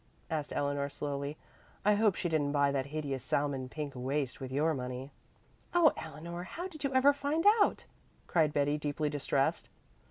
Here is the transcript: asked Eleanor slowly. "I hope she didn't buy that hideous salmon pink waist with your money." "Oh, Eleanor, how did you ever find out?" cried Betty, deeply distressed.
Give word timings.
asked 0.31 0.51
Eleanor 0.55 0.89
slowly. 0.89 1.37
"I 1.85 1.93
hope 1.93 2.15
she 2.15 2.27
didn't 2.27 2.53
buy 2.53 2.71
that 2.71 2.87
hideous 2.87 3.23
salmon 3.23 3.69
pink 3.69 3.93
waist 3.95 4.39
with 4.41 4.51
your 4.51 4.73
money." 4.73 5.11
"Oh, 5.75 5.93
Eleanor, 5.95 6.41
how 6.41 6.67
did 6.67 6.83
you 6.83 6.91
ever 6.95 7.13
find 7.13 7.45
out?" 7.61 7.85
cried 8.25 8.51
Betty, 8.51 8.79
deeply 8.79 9.11
distressed. 9.11 9.69